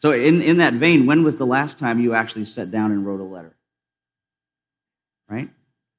[0.00, 3.06] So, in, in that vein, when was the last time you actually sat down and
[3.06, 3.54] wrote a letter?
[5.28, 5.50] Right?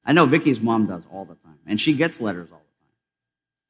[0.03, 2.93] I know Vicky's mom does all the time, and she gets letters all the time.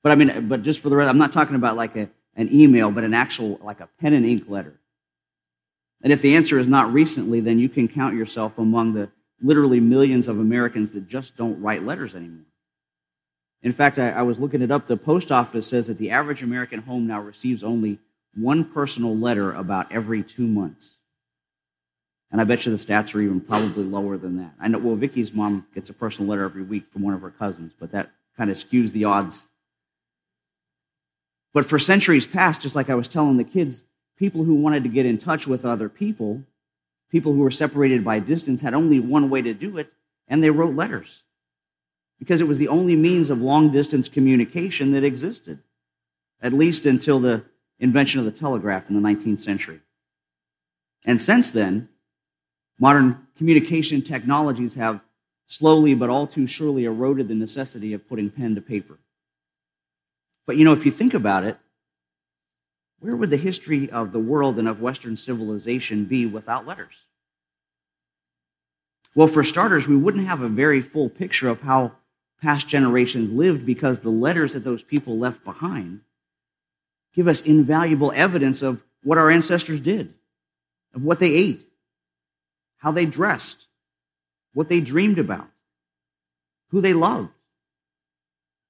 [0.04, 2.50] But I mean, but just for the rest, I'm not talking about like a, an
[2.54, 4.74] email, but an actual, like a pen and ink letter.
[6.02, 9.10] And if the answer is not recently, then you can count yourself among the
[9.42, 12.46] literally millions of Americans that just don't write letters anymore.
[13.64, 14.88] In fact, I, I, was looking it up.
[14.88, 18.00] The post office says that the average American home now receives only
[18.36, 20.96] one personal letter about every two months.
[22.32, 24.54] And I bet you the stats are even probably lower than that.
[24.60, 27.32] I know, well, Vicky's mom gets a personal letter every week from one of her
[27.32, 29.46] cousins, but that kind of skews the odds.
[31.54, 33.84] But for centuries past, just like I was telling the kids,
[34.18, 36.42] people who wanted to get in touch with other people,
[37.10, 39.92] people who were separated by distance, had only one way to do it,
[40.30, 41.24] and they wrote letters
[42.18, 45.58] because it was the only means of long distance communication that existed,
[46.40, 47.44] at least until the
[47.82, 49.82] invention of the telegraph in the 19th century.
[51.04, 51.90] And since then,
[52.80, 55.02] modern communication technologies have
[55.48, 59.00] slowly but all too surely eroded the necessity of putting pen to paper.
[60.46, 61.58] But you know, if you think about it,
[63.00, 66.94] where would the history of the world and of Western civilization be without letters?
[69.16, 71.94] Well, for starters, we wouldn't have a very full picture of how
[72.42, 76.02] past generations lived because the letters that those people left behind
[77.16, 80.14] give us invaluable evidence of what our ancestors did,
[80.94, 81.68] of what they ate,
[82.78, 83.66] how they dressed,
[84.54, 85.48] what they dreamed about,
[86.70, 87.30] who they loved,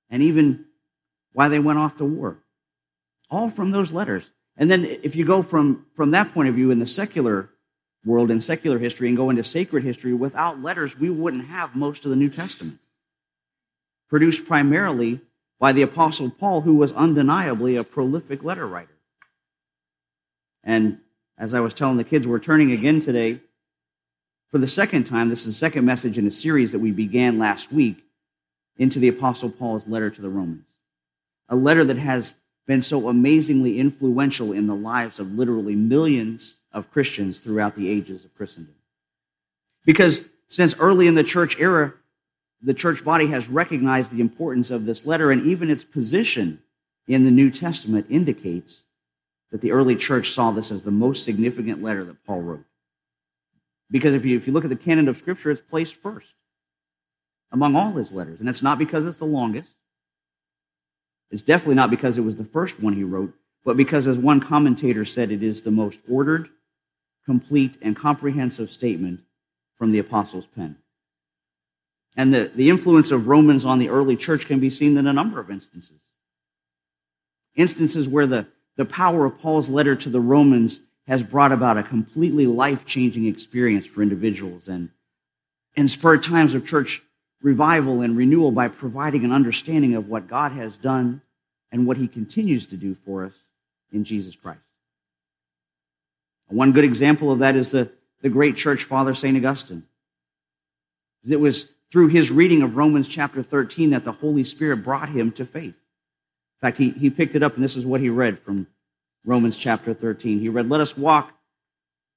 [0.09, 0.65] and even
[1.33, 2.37] why they went off to war.
[3.29, 4.29] All from those letters.
[4.57, 7.49] And then if you go from, from that point of view in the secular
[8.03, 12.03] world and secular history and go into sacred history, without letters, we wouldn't have most
[12.03, 12.79] of the New Testament.
[14.09, 15.21] Produced primarily
[15.61, 18.97] by the Apostle Paul, who was undeniably a prolific letter writer.
[20.63, 20.97] And
[21.37, 23.39] as I was telling the kids, we're turning again today
[24.49, 25.29] for the second time.
[25.29, 28.03] This is the second message in a series that we began last week
[28.77, 30.67] into the Apostle Paul's letter to the Romans.
[31.47, 32.33] A letter that has
[32.65, 38.25] been so amazingly influential in the lives of literally millions of Christians throughout the ages
[38.25, 38.73] of Christendom.
[39.85, 41.93] Because since early in the church era,
[42.61, 46.61] the church body has recognized the importance of this letter, and even its position
[47.07, 48.83] in the New Testament indicates
[49.51, 52.65] that the early church saw this as the most significant letter that Paul wrote.
[53.89, 56.27] Because if you, if you look at the canon of Scripture, it's placed first
[57.51, 58.39] among all his letters.
[58.39, 59.69] And it's not because it's the longest.
[61.31, 63.33] It's definitely not because it was the first one he wrote,
[63.63, 66.49] but because, as one commentator said, it is the most ordered,
[67.25, 69.21] complete, and comprehensive statement
[69.77, 70.77] from the apostles' pen.
[72.15, 75.13] And the, the influence of Romans on the early church can be seen in a
[75.13, 75.99] number of instances.
[77.55, 81.83] Instances where the, the power of Paul's letter to the Romans has brought about a
[81.83, 84.89] completely life changing experience for individuals and,
[85.75, 87.01] and spurred times of church
[87.41, 91.21] revival and renewal by providing an understanding of what God has done
[91.71, 93.33] and what he continues to do for us
[93.91, 94.59] in Jesus Christ.
[96.47, 97.89] One good example of that is the,
[98.21, 99.37] the great church father, St.
[99.37, 99.83] Augustine.
[101.27, 105.31] It was through his reading of Romans chapter 13 that the Holy Spirit brought him
[105.33, 105.75] to faith.
[105.75, 108.67] In fact, he, he picked it up, and this is what he read from
[109.25, 110.39] Romans chapter 13.
[110.39, 111.31] He read, Let us walk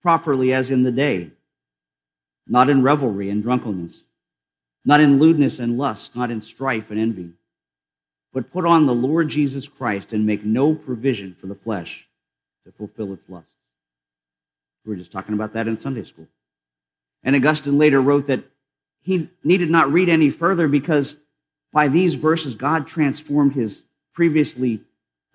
[0.03, 1.31] properly as in the day,
[2.47, 4.05] not in revelry and drunkenness,
[4.84, 7.31] not in lewdness and lust, not in strife and envy,
[8.33, 12.07] but put on the Lord Jesus Christ and make no provision for the flesh
[12.65, 13.49] to fulfill its lusts.
[14.84, 16.28] We were just talking about that in Sunday school.
[17.22, 18.45] And Augustine later wrote that
[19.04, 21.18] he needed not read any further because
[21.72, 23.84] by these verses, God transformed his
[24.15, 24.80] previously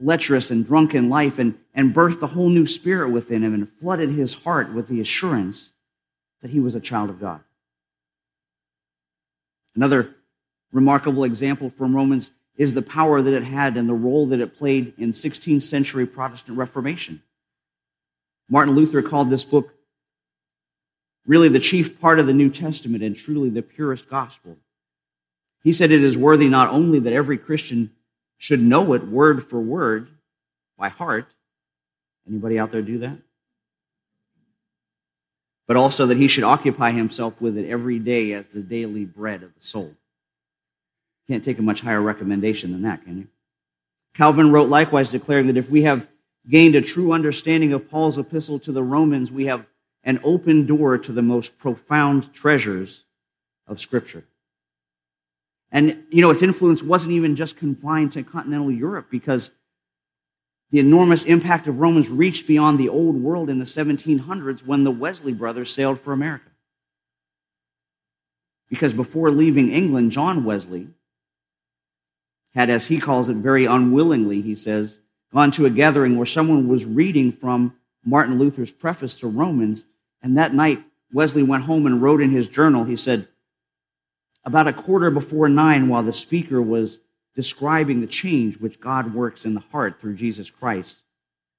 [0.01, 4.09] lecherous and drunken life and, and birthed a whole new spirit within him and flooded
[4.09, 5.69] his heart with the assurance
[6.41, 7.41] that he was a child of God.
[9.75, 10.15] Another
[10.71, 14.57] remarkable example from Romans is the power that it had and the role that it
[14.57, 17.21] played in 16th century Protestant Reformation.
[18.49, 19.75] Martin Luther called this book
[21.25, 24.57] really the chief part of the New Testament and truly the purest gospel.
[25.63, 27.91] He said it is worthy not only that every Christian
[28.37, 30.07] should know it word for word
[30.77, 31.27] by heart.
[32.27, 33.17] Anybody out there do that?
[35.67, 39.43] But also that he should occupy himself with it every day as the daily bread
[39.43, 39.93] of the soul.
[41.27, 43.27] Can't take a much higher recommendation than that, can you?
[44.15, 46.07] Calvin wrote likewise declaring that if we have
[46.49, 49.65] gained a true understanding of Paul's epistle to the Romans, we have
[50.03, 53.03] an open door to the most profound treasures
[53.67, 54.23] of Scripture.
[55.71, 59.51] And, you know, its influence wasn't even just confined to continental Europe because
[60.71, 64.91] The enormous impact of Romans reached beyond the old world in the 1700s when the
[64.91, 66.49] Wesley brothers sailed for America.
[68.69, 70.89] Because before leaving England, John Wesley
[72.53, 74.99] had, as he calls it, very unwillingly, he says,
[75.33, 77.75] gone to a gathering where someone was reading from
[78.05, 79.85] Martin Luther's preface to Romans.
[80.21, 83.27] And that night, Wesley went home and wrote in his journal, he said,
[84.45, 86.99] about a quarter before nine, while the speaker was
[87.35, 90.95] describing the change which God works in the heart through Jesus Christ,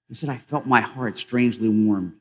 [0.09, 2.15] he said, I felt my heart strangely warmed.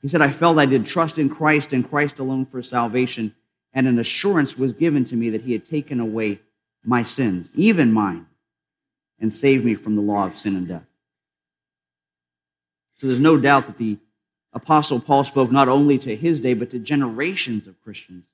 [0.00, 3.34] He said, I felt I did trust in Christ and Christ alone for salvation,
[3.72, 6.40] and an assurance was given to me that he had taken away
[6.84, 8.26] my sins, even mine,
[9.18, 10.86] and saved me from the law of sin and death.
[12.98, 13.98] So there's no doubt that the
[14.58, 18.24] Apostle Paul spoke not only to his day, but to generations of Christians.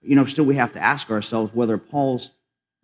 [0.00, 2.30] You know, still we have to ask ourselves whether Paul's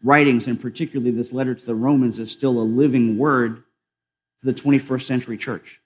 [0.02, 4.54] writings, and particularly this letter to the Romans, is still a living word to the
[4.54, 5.80] 21st century church.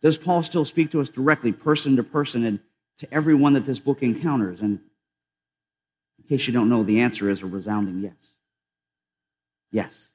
[0.00, 2.60] Does Paul still speak to us directly, person to person, and
[2.98, 4.60] to everyone that this book encounters?
[4.60, 4.78] And
[6.18, 8.34] in case you don't know, the answer is a resounding yes.
[9.72, 10.12] Yes.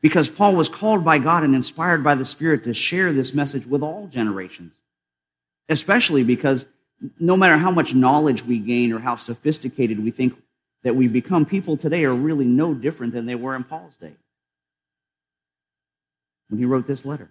[0.00, 3.66] Because Paul was called by God and inspired by the Spirit to share this message
[3.66, 4.74] with all generations,
[5.68, 6.66] especially because
[7.18, 10.34] no matter how much knowledge we gain or how sophisticated we think
[10.84, 14.14] that we become, people today are really no different than they were in Paul's day
[16.48, 17.30] when he wrote this letter.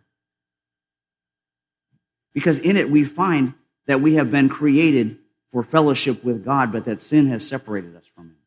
[2.34, 3.54] Because in it we find
[3.88, 5.18] that we have been created
[5.52, 8.38] for fellowship with God, but that sin has separated us from Him.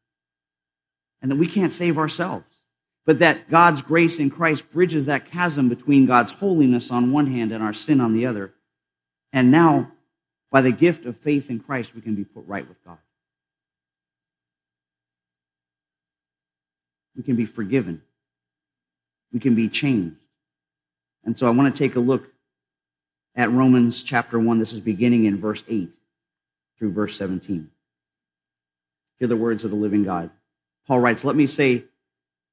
[1.23, 2.44] And that we can't save ourselves.
[3.10, 7.50] But that God's grace in Christ bridges that chasm between God's holiness on one hand
[7.50, 8.54] and our sin on the other.
[9.32, 9.90] And now
[10.52, 12.98] by the gift of faith in Christ, we can be put right with God.
[17.16, 18.00] We can be forgiven.
[19.32, 20.14] We can be changed.
[21.24, 22.28] And so I want to take a look
[23.34, 24.60] at Romans chapter 1.
[24.60, 25.90] This is beginning in verse 8
[26.78, 27.68] through verse 17.
[29.18, 30.30] Hear the words of the living God.
[30.86, 31.86] Paul writes, Let me say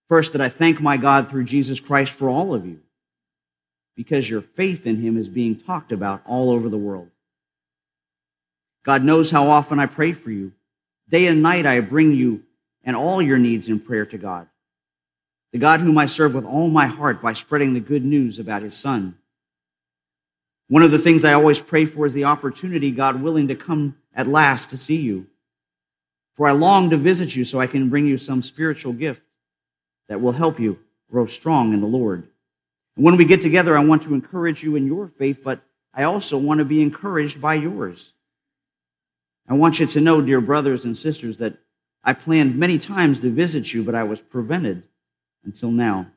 [0.10, 2.80] first that I thank my God through Jesus Christ for all of you,
[3.96, 7.10] because your faith in him is being talked about all over the world.
[8.86, 10.54] God knows how often I pray for you.
[11.10, 12.44] Day and night I bring you
[12.84, 14.48] and all your needs in prayer to God.
[15.52, 18.62] The God whom I serve with all my heart by spreading the good news about
[18.62, 19.18] his son.
[20.70, 23.98] One of the things I always pray for is the opportunity, God willing, to come
[24.14, 25.28] at last to see you.
[26.36, 29.22] For I long to visit you so I can bring you some spiritual gift
[30.08, 30.80] that will help you
[31.12, 32.28] grow strong in the Lord.
[32.96, 35.62] And when we get together, I want to encourage you in your faith, but
[35.94, 38.14] I also want to be encouraged by yours.
[39.48, 41.58] I want you to know, dear brothers and sisters, that
[42.04, 44.84] I planned many times to visit you, but I was prevented
[45.44, 46.08] until now.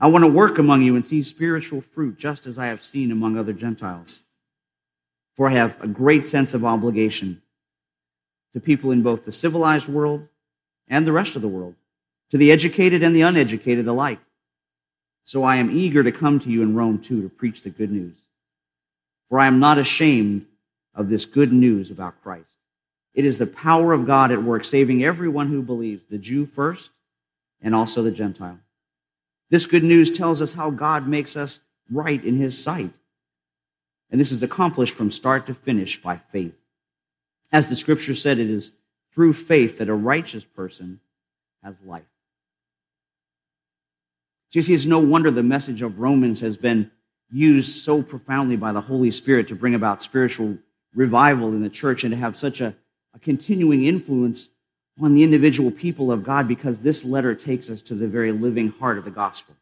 [0.00, 3.10] I want to work among you and see spiritual fruit, just as I have seen
[3.10, 4.20] among other Gentiles.
[5.36, 7.42] For I have a great sense of obligation
[8.54, 10.26] to people in both the civilized world
[10.88, 11.74] and the rest of the world,
[12.30, 14.20] to the educated and the uneducated alike.
[15.24, 17.90] So I am eager to come to you in Rome too to preach the good
[17.90, 18.16] news.
[19.28, 20.46] For I am not ashamed
[20.94, 22.48] of this good news about Christ.
[23.14, 26.90] It is the power of God at work, saving everyone who believes, the Jew first
[27.60, 28.58] and also the Gentile.
[29.50, 32.92] This good news tells us how God makes us right in his sight.
[34.10, 36.54] And this is accomplished from start to finish by faith.
[37.52, 38.72] As the scripture said, it is
[39.14, 41.00] through faith that a righteous person
[41.62, 42.04] has life.
[44.50, 46.90] So you see, it's no wonder the message of Romans has been
[47.30, 50.56] used so profoundly by the Holy Spirit to bring about spiritual
[50.94, 52.74] revival in the church and to have such a,
[53.14, 54.48] a continuing influence
[55.00, 58.68] on the individual people of God because this letter takes us to the very living
[58.68, 59.54] heart of the gospel.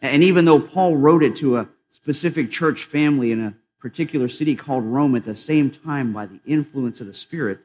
[0.00, 4.56] And even though Paul wrote it to a specific church family in a particular city
[4.56, 7.60] called Rome at the same time by the influence of the Spirit,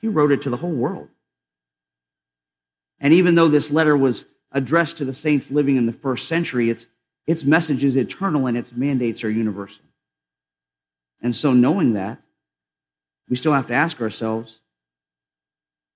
[0.00, 1.08] he wrote it to the whole world.
[3.00, 6.70] And even though this letter was addressed to the saints living in the first century,
[6.70, 6.86] its,
[7.26, 9.84] its message is eternal and its mandates are universal.
[11.20, 12.18] And so, knowing that,
[13.28, 14.60] we still have to ask ourselves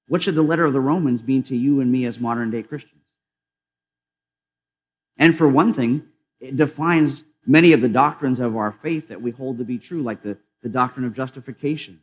[0.08, 2.62] what should the letter of the Romans mean to you and me as modern day
[2.62, 3.02] Christians?
[5.18, 6.02] And for one thing,
[6.40, 10.02] it defines many of the doctrines of our faith that we hold to be true,
[10.02, 12.00] like the, the doctrine of justification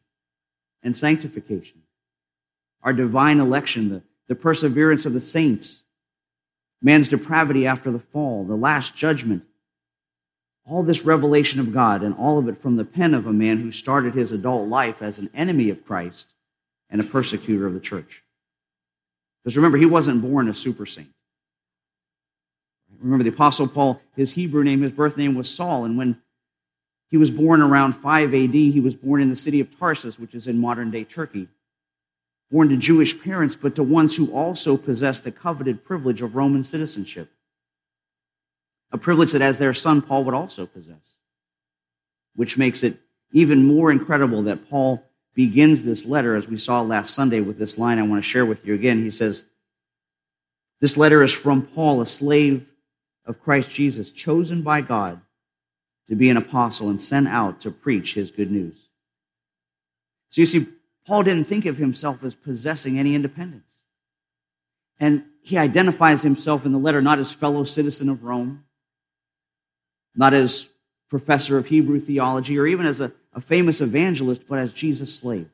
[0.84, 1.82] and sanctification,
[2.84, 5.84] our divine election, the, the perseverance of the saints,
[6.86, 9.44] man's depravity after the fall, the last judgment,
[10.68, 13.58] all this revelation of God, and all of it from the pen of a man
[13.58, 16.28] who started his adult life as an enemy of Christ
[16.92, 18.22] and a persecutor of the church.
[19.44, 21.10] Because remember, he wasn't born a super saint.
[23.02, 25.86] Remember the Apostle Paul, his Hebrew name, his birth name was Saul.
[25.86, 26.22] And when
[27.10, 30.36] he was born around 5 AD, he was born in the city of Tarsus, which
[30.36, 31.48] is in modern day Turkey.
[32.52, 36.64] Born to Jewish parents, but to ones who also possessed the coveted privilege of Roman
[36.64, 37.32] citizenship.
[38.92, 41.16] A privilege that, as their son, Paul would also possess.
[42.36, 43.00] Which makes it
[43.32, 47.78] even more incredible that Paul begins this letter, as we saw last Sunday, with this
[47.78, 49.04] line I want to share with you again.
[49.04, 49.44] He says,
[50.80, 52.66] This letter is from Paul, a slave
[53.26, 55.20] of Christ Jesus, chosen by God
[56.08, 58.78] to be an apostle and sent out to preach his good news.
[60.30, 60.68] So you see,
[61.08, 63.72] Paul didn't think of himself as possessing any independence.
[65.00, 68.64] And he identifies himself in the letter not as fellow citizen of Rome,
[70.16, 70.68] not as
[71.10, 75.50] professor of Hebrew theology, or even as a, a famous evangelist, but as Jesus' slave.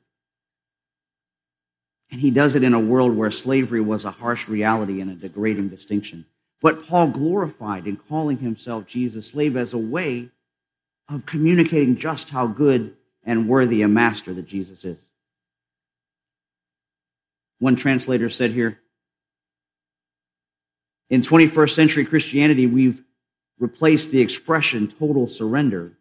[2.12, 5.16] And he does it in a world where slavery was a harsh reality and a
[5.16, 6.26] degrading distinction.
[6.62, 10.30] But Paul glorified in calling himself Jesus' slave as a way
[11.10, 15.00] of communicating just how good and worthy a master that Jesus is.
[17.62, 18.80] One translator said here
[21.12, 23.04] In 21st century Christianity, we've
[23.60, 25.96] replaced the expression total surrender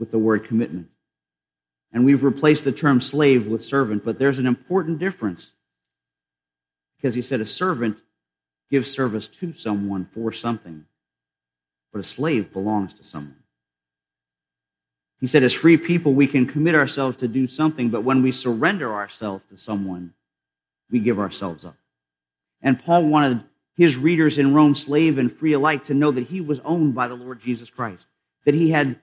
[0.00, 0.88] with the word commitment.
[1.92, 5.50] And we've replaced the term slave with servant, but there's an important difference.
[6.96, 7.96] Because he said a servant
[8.68, 10.86] gives service to someone for something,
[11.92, 13.44] but a slave belongs to someone.
[15.20, 18.32] He said, as free people, we can commit ourselves to do something, but when we
[18.32, 20.14] surrender ourselves to someone,
[20.90, 21.76] we give ourselves up.
[22.62, 23.42] And Paul wanted
[23.76, 27.08] his readers in Rome, slave and free alike, to know that he was owned by
[27.08, 28.06] the Lord Jesus Christ,
[28.44, 28.98] that he had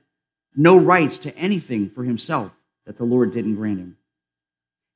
[0.55, 2.51] no rights to anything for himself
[2.85, 3.97] that the Lord didn't grant him.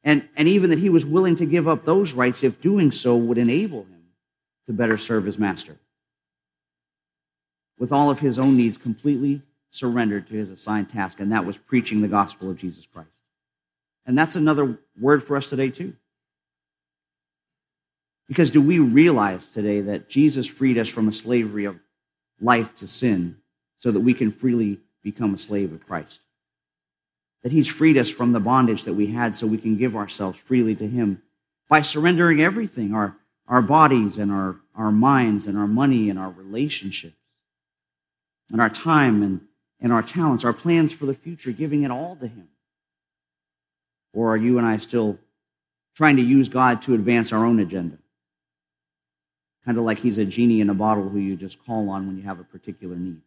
[0.03, 3.15] And, and even that he was willing to give up those rights if doing so
[3.15, 4.03] would enable him
[4.67, 5.77] to better serve his master.
[7.77, 11.57] With all of his own needs completely surrendered to his assigned task, and that was
[11.57, 13.09] preaching the gospel of Jesus Christ.
[14.05, 15.93] And that's another word for us today, too.
[18.27, 21.77] Because do we realize today that Jesus freed us from a slavery of
[22.41, 23.37] life to sin
[23.77, 26.19] so that we can freely become a slave of Christ?
[27.43, 30.39] That he's freed us from the bondage that we had so we can give ourselves
[30.45, 31.21] freely to him
[31.69, 33.15] by surrendering everything our,
[33.47, 37.15] our bodies and our, our minds and our money and our relationships
[38.51, 39.41] and our time and
[39.85, 42.47] and our talents, our plans for the future, giving it all to Him?
[44.13, 45.19] Or are you and I still
[45.95, 47.97] trying to use God to advance our own agenda?
[49.65, 52.17] Kind of like He's a genie in a bottle who you just call on when
[52.17, 53.21] you have a particular need.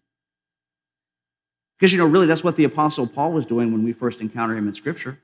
[1.78, 4.56] Because, you know, really, that's what the Apostle Paul was doing when we first encounter
[4.56, 5.18] him in Scripture.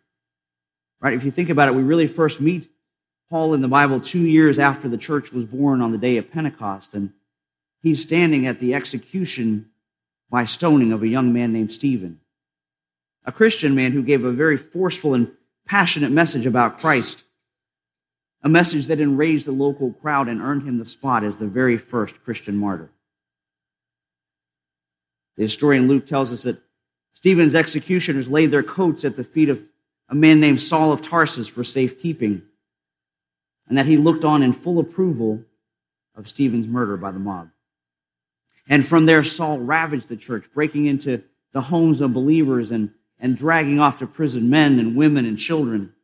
[1.01, 1.15] Right?
[1.15, 2.71] If you think about it, we really first meet
[3.29, 6.31] Paul in the Bible two years after the church was born on the day of
[6.31, 6.95] Pentecost.
[6.95, 7.13] And
[7.83, 9.71] he's standing at the execution
[10.31, 12.21] by stoning of a young man named Stephen,
[13.25, 15.31] a Christian man who gave a very forceful and
[15.67, 17.23] passionate message about Christ,
[18.45, 21.79] a message that enraged the local crowd and earned him the spot as the very
[21.79, 22.91] first Christian martyr.
[25.37, 26.61] The historian Luke tells us that
[27.15, 29.61] Stephen's executioners laid their coats at the feet of
[30.11, 32.43] a man named Saul of Tarsus for safekeeping,
[33.67, 35.43] and that he looked on in full approval
[36.15, 37.49] of Stephen's murder by the mob.
[38.69, 41.23] And from there, Saul ravaged the church, breaking into
[41.53, 45.95] the homes of believers and, and dragging off to prison men and women and children.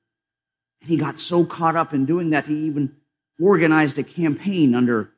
[0.81, 2.97] And he got so caught up in doing that, he even
[3.41, 5.11] organized a campaign under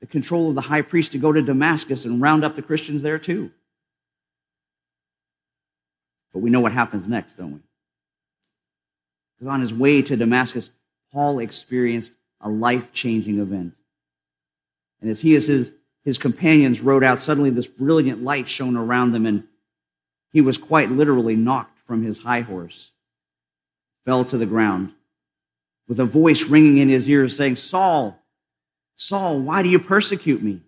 [0.00, 3.02] the control of the high priest to go to Damascus and round up the Christians
[3.02, 3.50] there too.
[6.32, 7.60] But we know what happens next, don't we?
[9.38, 10.70] Because on his way to Damascus,
[11.12, 13.74] Paul experienced a life changing event.
[15.00, 15.72] And as he and his
[16.06, 19.42] his companions rode out, suddenly this brilliant light shone around them, and
[20.30, 22.92] he was quite literally knocked from his high horse,
[24.06, 24.92] fell to the ground,
[25.88, 28.18] with a voice ringing in his ears saying, Saul,
[28.96, 30.62] Saul, why do you persecute me?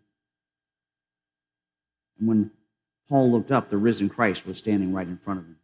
[2.18, 2.50] And when
[3.08, 5.56] Paul looked up, the risen Christ was standing right in front of him.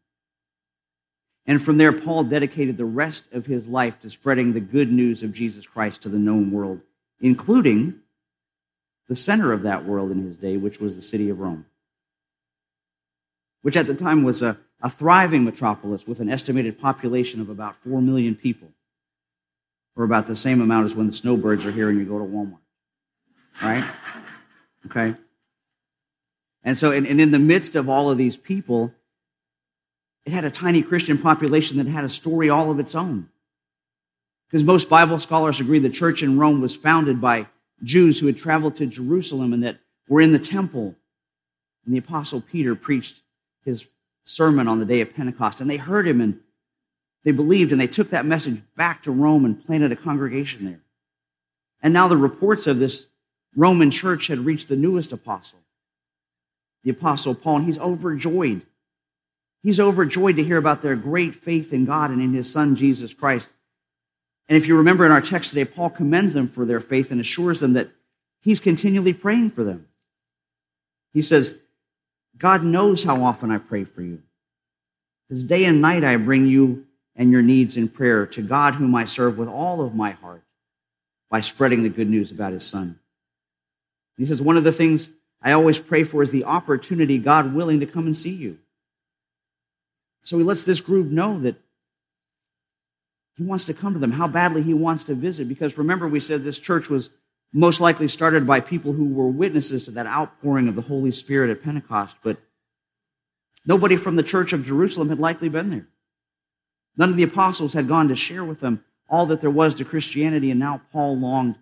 [1.46, 5.22] And from there, Paul dedicated the rest of his life to spreading the good news
[5.22, 6.80] of Jesus Christ to the known world,
[7.20, 7.96] including
[9.08, 11.66] the center of that world in his day, which was the city of Rome,
[13.60, 17.74] which at the time was a, a thriving metropolis with an estimated population of about
[17.84, 18.68] 4 million people,
[19.96, 22.24] or about the same amount as when the snowbirds are here and you go to
[22.24, 22.58] Walmart.
[23.62, 23.90] Right?
[24.86, 25.14] Okay?
[26.62, 28.92] And so, and, and in the midst of all of these people,
[30.26, 33.30] it had a tiny Christian population that had a story all of its own.
[34.50, 37.48] Because most Bible scholars agree the church in Rome was founded by
[37.82, 40.94] Jews who had traveled to Jerusalem and that were in the temple.
[41.86, 43.20] And the apostle Peter preached
[43.64, 43.86] his
[44.24, 46.40] sermon on the day of Pentecost, and they heard him and
[47.24, 50.80] they believed, and they took that message back to Rome and planted a congregation there.
[51.82, 53.06] And now the reports of this
[53.56, 55.60] Roman church had reached the newest apostle,
[56.82, 58.62] the apostle Paul, and he's overjoyed.
[59.62, 63.14] He's overjoyed to hear about their great faith in God and in his son, Jesus
[63.14, 63.48] Christ.
[64.46, 67.20] And if you remember in our text today, Paul commends them for their faith and
[67.20, 67.88] assures them that
[68.42, 69.86] he's continually praying for them.
[71.14, 71.58] He says,
[72.38, 74.22] God knows how often I pray for you.
[75.28, 76.86] Because day and night I bring you
[77.16, 80.42] and your needs in prayer to God, whom I serve with all of my heart
[81.30, 82.98] by spreading the good news about his son.
[84.16, 85.10] He says, One of the things
[85.42, 88.58] I always pray for is the opportunity, God willing, to come and see you.
[90.24, 91.56] So he lets this group know that
[93.36, 95.48] he wants to come to them, how badly he wants to visit.
[95.48, 97.10] Because remember, we said this church was
[97.56, 101.50] most likely started by people who were witnesses to that outpouring of the Holy Spirit
[101.50, 102.36] at Pentecost, but
[103.64, 105.86] nobody from the church of Jerusalem had likely been there.
[106.96, 109.84] None of the apostles had gone to share with them all that there was to
[109.84, 111.54] Christianity, and now Paul longed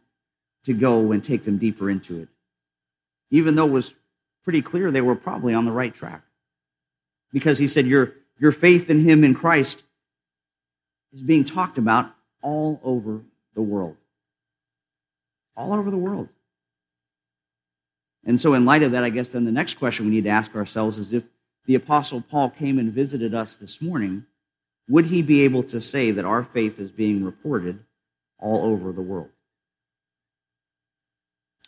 [0.65, 2.29] to go and take them deeper into it.
[3.31, 3.93] Even though it was
[4.45, 6.23] pretty clear they were probably on the right track.
[7.33, 9.83] Because he said, Your, your faith in him in Christ
[11.13, 13.21] is being talked about all over
[13.55, 13.97] the world.
[15.57, 16.29] All over the world.
[18.25, 20.31] And so, in light of that, I guess then the next question we need to
[20.31, 21.25] ask ourselves is if
[21.67, 24.25] the Apostle Paul came and visited us this morning,
[24.89, 27.81] would he be able to say that our faith is being reported
[28.39, 29.31] all over the world?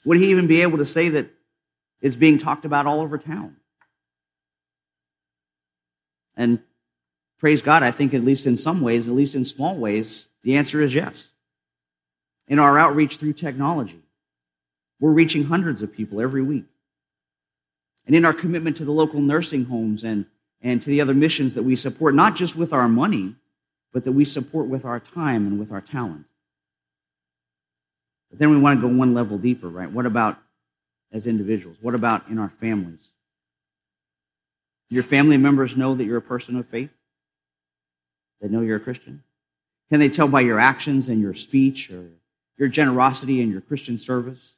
[0.05, 1.31] Would he even be able to say that
[2.01, 3.57] it's being talked about all over town?
[6.37, 6.61] And
[7.39, 10.57] praise God, I think at least in some ways, at least in small ways, the
[10.57, 11.31] answer is yes.
[12.49, 14.03] In our outreach through technology,
[15.01, 16.67] we're reaching hundreds of people every week.
[18.07, 20.27] And in our commitment to the local nursing homes and
[20.65, 23.37] and to the other missions that we support, not just with our money,
[23.93, 26.25] but that we support with our time and with our talent.
[28.31, 29.91] But then we want to go one level deeper, right?
[29.91, 30.39] What about
[31.13, 31.77] as individuals?
[31.83, 33.01] What about in our families?
[34.89, 36.91] Do your family members know that you're a person of faith?
[38.41, 39.23] They know you're a Christian?
[39.91, 42.09] Can they tell by your actions and your speech or
[42.57, 44.55] your generosity and your Christian service?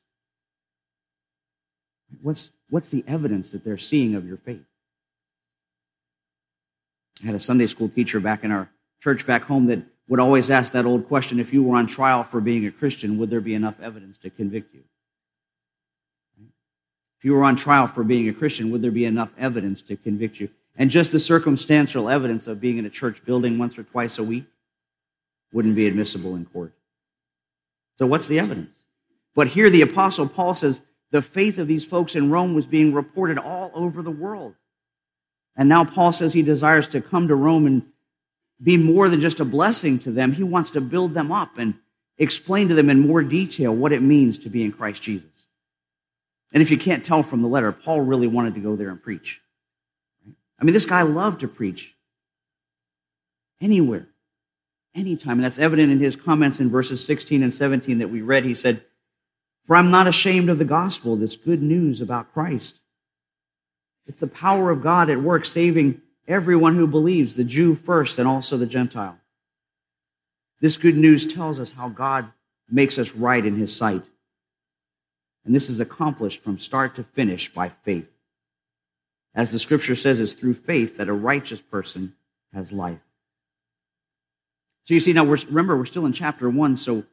[2.23, 4.65] What's, what's the evidence that they're seeing of your faith?
[7.23, 8.69] I had a Sunday school teacher back in our
[9.01, 12.25] church back home that would always ask that old question if you were on trial
[12.25, 14.83] for being a Christian, would there be enough evidence to convict you?
[17.19, 19.97] If you were on trial for being a Christian, would there be enough evidence to
[19.97, 20.51] convict you?
[20.77, 24.23] And just the circumstantial evidence of being in a church building once or twice a
[24.23, 24.45] week
[25.53, 26.75] wouldn't be admissible in court.
[27.99, 28.77] So, what's the evidence?
[29.35, 30.81] But here the Apostle Paul says
[31.11, 34.55] the faith of these folks in Rome was being reported all over the world.
[35.57, 37.83] And now Paul says he desires to come to Rome and
[38.63, 40.33] be more than just a blessing to them.
[40.33, 41.75] He wants to build them up and
[42.19, 45.29] explain to them in more detail what it means to be in Christ Jesus.
[46.53, 49.03] And if you can't tell from the letter, Paul really wanted to go there and
[49.03, 49.41] preach.
[50.59, 51.95] I mean, this guy loved to preach
[53.61, 54.09] anywhere,
[54.97, 55.39] anytime.
[55.39, 58.45] And that's evident in his comments in verses 16 and 17 that we read.
[58.45, 58.83] He said,
[59.67, 62.79] For I'm not ashamed of the gospel, this good news about Christ.
[64.07, 68.29] It's the power of God at work saving everyone who believes, the Jew first and
[68.29, 69.19] also the Gentile.
[70.61, 72.33] This good news tells us how God
[72.71, 74.03] makes us right in his sight.
[75.45, 78.09] And this is accomplished from start to finish by faith.
[79.35, 82.15] As the scripture says, it's through faith that a righteous person
[82.53, 82.99] has life.
[84.87, 86.77] So you see, now we're, remember, we're still in chapter one.
[86.77, 87.05] So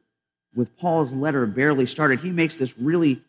[0.54, 3.22] with Paul's letter barely started, he makes this really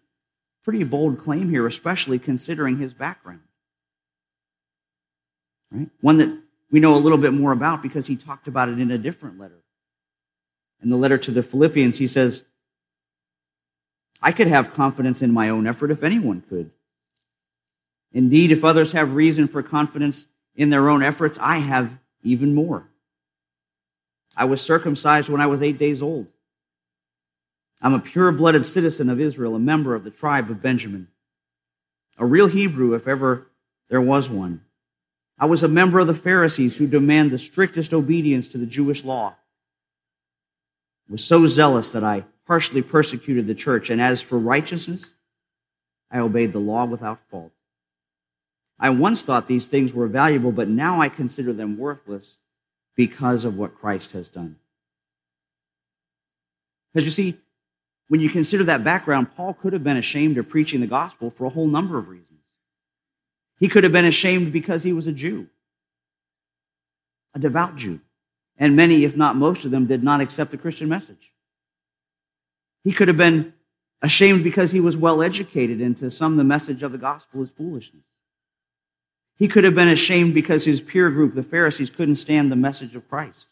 [0.64, 3.42] pretty bold claim here, especially considering his background
[5.76, 5.90] right?
[6.02, 6.38] One that
[6.72, 9.40] we know a little bit more about because he talked about it in a different
[9.40, 9.62] letter.
[10.84, 12.44] In the letter to the Philippians, he says,
[14.22, 16.72] I could have confidence in my own effort if anyone could.
[18.12, 21.92] Indeed, if others have reason for confidence in their own efforts, I have
[22.24, 22.88] even more.
[24.36, 26.28] I was circumcised when I was eight days old.
[27.82, 31.08] I'm a pure blooded citizen of Israel, a member of the tribe of Benjamin,
[32.18, 33.48] a real Hebrew if ever
[33.90, 34.62] there was one.
[35.38, 39.04] I was a member of the Pharisees who demand the strictest obedience to the Jewish
[39.04, 39.36] law.
[41.08, 45.14] I was so zealous that I harshly persecuted the church, and as for righteousness,
[46.10, 47.52] I obeyed the law without fault.
[48.80, 52.38] I once thought these things were valuable, but now I consider them worthless
[52.96, 54.58] because of what Christ has done.
[56.94, 57.38] Because you see,
[58.08, 61.46] when you consider that background, Paul could have been ashamed of preaching the gospel for
[61.46, 62.40] a whole number of reasons.
[63.60, 65.48] He could have been ashamed because he was a Jew,
[67.34, 68.00] a devout Jew.
[68.58, 71.32] And many, if not most of them, did not accept the Christian message.
[72.84, 73.54] He could have been
[74.02, 77.50] ashamed because he was well educated, and to some, the message of the gospel is
[77.50, 78.04] foolishness.
[79.38, 82.96] He could have been ashamed because his peer group, the Pharisees, couldn't stand the message
[82.96, 83.48] of Christ.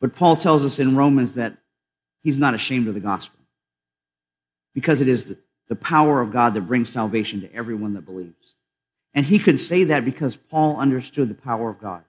[0.00, 1.56] But Paul tells us in Romans that
[2.22, 3.38] he's not ashamed of the gospel
[4.74, 5.38] because it is the,
[5.80, 8.56] power of God that brings salvation to everyone that believes.
[9.14, 12.04] And he could say that because Paul understood the power of God.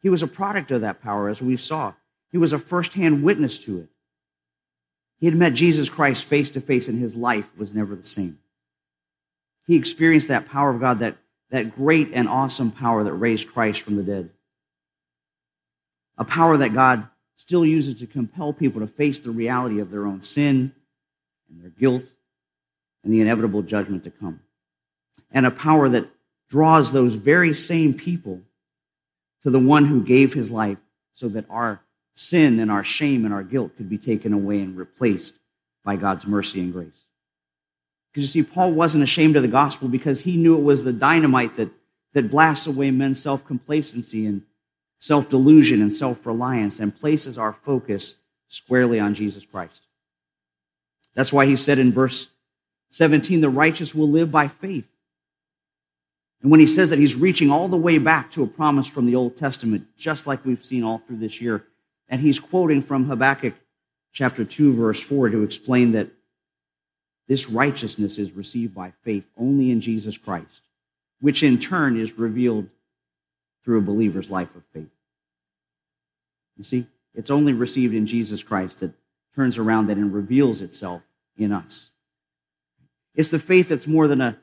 [0.00, 1.92] He was a product of that power, as we saw.
[2.32, 3.88] He was a firsthand witness to it.
[5.20, 8.40] He had met Jesus Christ face to face, and his life was never the same.
[9.66, 11.16] He experienced that power of God, that,
[11.50, 14.30] that great and awesome power that raised Christ from the dead.
[16.18, 20.06] A power that God still uses to compel people to face the reality of their
[20.06, 20.72] own sin
[21.48, 22.12] and their guilt
[23.02, 24.40] and the inevitable judgment to come.
[25.30, 26.08] And a power that
[26.48, 28.40] draws those very same people
[29.42, 30.78] to the one who gave his life
[31.14, 31.80] so that our
[32.14, 35.34] sin and our shame and our guilt could be taken away and replaced
[35.84, 36.88] by God's mercy and grace.
[38.12, 40.92] Because you see, Paul wasn't ashamed of the gospel because he knew it was the
[40.92, 41.70] dynamite that,
[42.12, 44.42] that blasts away men's self complacency and
[44.98, 48.14] self delusion and self reliance and places our focus
[48.48, 49.80] squarely on Jesus Christ.
[51.14, 52.28] That's why he said in verse
[52.90, 54.84] 17, the righteous will live by faith.
[56.42, 59.06] And when he says that, he's reaching all the way back to a promise from
[59.06, 61.64] the Old Testament, just like we've seen all through this year.
[62.08, 63.54] And he's quoting from Habakkuk
[64.12, 66.08] chapter 2, verse 4 to explain that
[67.28, 70.62] this righteousness is received by faith only in Jesus Christ,
[71.20, 72.68] which in turn is revealed
[73.64, 74.90] through a believer's life of faith.
[76.56, 78.92] You see, it's only received in Jesus Christ that
[79.34, 81.02] turns around that and reveals itself
[81.36, 81.90] in us.
[83.14, 84.38] It's the faith that's more than a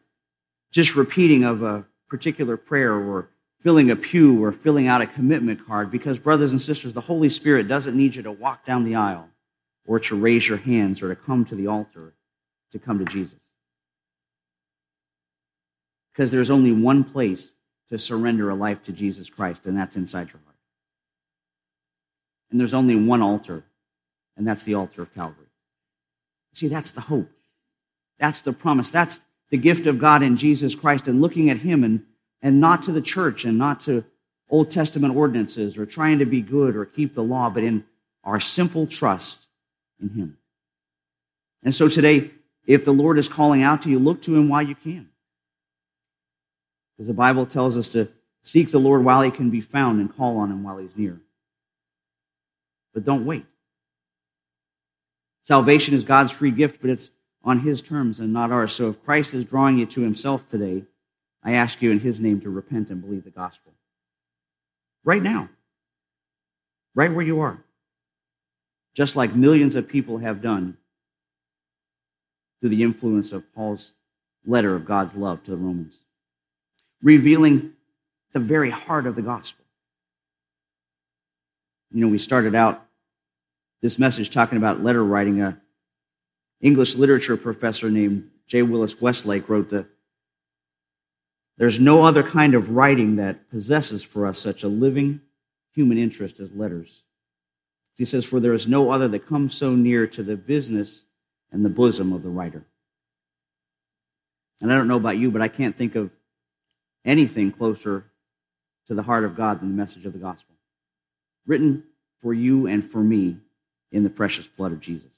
[0.71, 3.29] just repeating of a particular prayer or
[3.61, 7.29] filling a pew or filling out a commitment card because, brothers and sisters, the Holy
[7.29, 9.27] Spirit doesn't need you to walk down the aisle
[9.85, 12.13] or to raise your hands or to come to the altar
[12.71, 13.39] to come to Jesus.
[16.13, 17.53] Because there's only one place
[17.89, 20.55] to surrender a life to Jesus Christ, and that's inside your heart.
[22.51, 23.63] And there's only one altar,
[24.37, 25.47] and that's the altar of Calvary.
[26.53, 27.29] See, that's the hope.
[28.19, 28.89] That's the promise.
[28.89, 32.03] That's the gift of God in Jesus Christ and looking at Him and,
[32.41, 34.03] and not to the church and not to
[34.49, 37.85] Old Testament ordinances or trying to be good or keep the law, but in
[38.23, 39.39] our simple trust
[40.01, 40.37] in Him.
[41.63, 42.31] And so today,
[42.65, 45.09] if the Lord is calling out to you, look to Him while you can.
[46.95, 48.09] Because the Bible tells us to
[48.43, 51.19] seek the Lord while He can be found and call on Him while He's near.
[52.93, 53.45] But don't wait.
[55.43, 57.11] Salvation is God's free gift, but it's
[57.43, 58.73] on his terms and not ours.
[58.73, 60.83] So if Christ is drawing you to himself today,
[61.43, 63.73] I ask you in his name to repent and believe the gospel.
[65.03, 65.49] Right now.
[66.93, 67.63] Right where you are.
[68.93, 70.77] Just like millions of people have done
[72.59, 73.91] through the influence of Paul's
[74.45, 75.97] letter of God's love to the Romans,
[77.01, 77.73] revealing
[78.33, 79.65] the very heart of the gospel.
[81.91, 82.85] You know, we started out
[83.81, 85.41] this message talking about letter writing.
[85.41, 85.59] A
[86.61, 88.61] English literature professor named J.
[88.61, 89.85] Willis Westlake wrote that
[91.57, 95.21] there's no other kind of writing that possesses for us such a living
[95.73, 97.03] human interest as letters.
[97.95, 101.03] He says, For there is no other that comes so near to the business
[101.51, 102.63] and the bosom of the writer.
[104.61, 106.11] And I don't know about you, but I can't think of
[107.05, 108.05] anything closer
[108.87, 110.55] to the heart of God than the message of the gospel.
[111.45, 111.83] Written
[112.21, 113.37] for you and for me
[113.91, 115.11] in the precious blood of Jesus.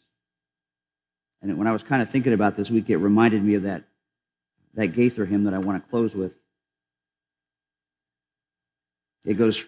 [1.42, 3.84] And when I was kind of thinking about this week, it reminded me of that,
[4.76, 6.34] that Gaither hymn that I want to close with.
[9.26, 9.64] It goes,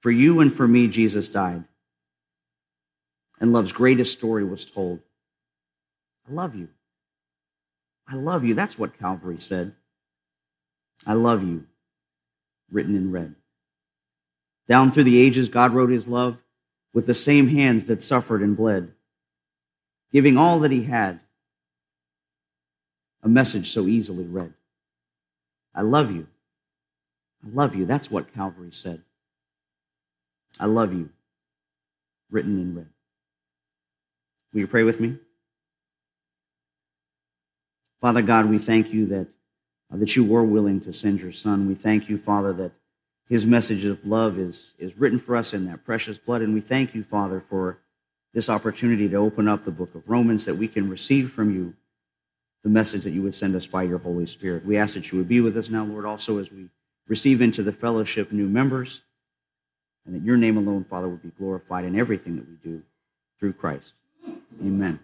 [0.00, 1.64] For you and for me, Jesus died.
[3.40, 5.00] And love's greatest story was told.
[6.28, 6.68] I love you.
[8.06, 8.54] I love you.
[8.54, 9.74] That's what Calvary said.
[11.06, 11.64] I love you,
[12.70, 13.34] written in red.
[14.68, 16.36] Down through the ages, God wrote his love
[16.92, 18.92] with the same hands that suffered and bled
[20.12, 21.20] giving all that he had,
[23.22, 24.54] a message so easily read.
[25.74, 26.26] I love you.
[27.44, 27.84] I love you.
[27.84, 29.02] That's what Calvary said.
[30.58, 31.10] I love you,
[32.30, 32.88] written in red.
[34.52, 35.18] Will you pray with me?
[38.00, 39.26] Father God, we thank you that,
[39.92, 41.68] uh, that you were willing to send your son.
[41.68, 42.72] We thank you, Father, that
[43.28, 46.42] his message of love is, is written for us in that precious blood.
[46.42, 47.78] And we thank you, Father, for
[48.32, 51.74] this opportunity to open up the book of Romans that we can receive from you
[52.62, 54.64] the message that you would send us by your Holy Spirit.
[54.64, 56.68] We ask that you would be with us now, Lord, also as we
[57.06, 59.00] receive into the fellowship new members,
[60.04, 62.82] and that your name alone, Father, would be glorified in everything that we do
[63.38, 63.94] through Christ.
[64.60, 64.98] Amen.